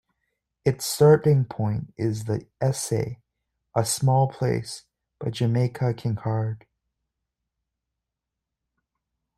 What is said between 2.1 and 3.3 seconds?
the essay